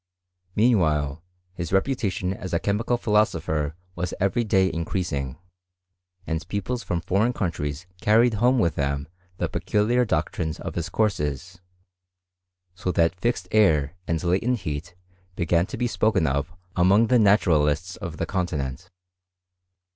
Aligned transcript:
Meanwhile 0.55 1.21
his 1.53 1.69
reputa 1.69 2.11
tion 2.11 2.33
as 2.33 2.55
a 2.55 2.59
chemical 2.59 2.97
philosopher 2.97 3.75
was 3.95 4.15
every 4.19 4.43
day 4.43 4.71
increasing, 4.73 5.37
emd 6.27 6.47
pupils 6.47 6.81
from 6.83 7.01
foreign 7.01 7.33
countries 7.33 7.85
carried 8.01 8.33
home 8.33 8.57
with 8.57 8.73
them 8.73 9.07
tlie 9.37 9.51
peculiar 9.51 10.03
doctrines 10.03 10.59
of 10.59 10.73
his 10.73 10.89
courses— 10.89 11.61
so 12.73 12.91
that 12.93 13.13
fixed 13.13 13.47
air 13.51 13.95
and 14.07 14.23
latent 14.23 14.61
heat 14.61 14.95
began 15.35 15.67
to 15.67 15.77
be 15.77 15.85
spoken 15.85 16.25
of 16.25 16.51
among 16.75 17.05
the 17.05 17.19
naturalists 17.19 17.95
of 17.97 18.17
the 18.17 18.25
continent. 18.25 18.89